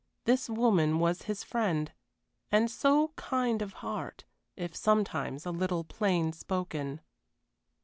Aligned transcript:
This 0.25 0.49
woman 0.49 0.97
was 0.97 1.21
his 1.29 1.43
friend, 1.43 1.91
and 2.51 2.71
so 2.71 3.09
kind 3.09 3.61
of 3.61 3.73
heart, 3.85 4.23
if 4.57 4.75
sometimes 4.75 5.45
a 5.45 5.51
little 5.51 5.83
plain 5.83 6.33
spoken. 6.33 7.01